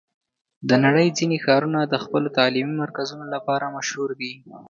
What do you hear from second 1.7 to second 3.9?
د خپلو تعلیمي مرکزونو لپاره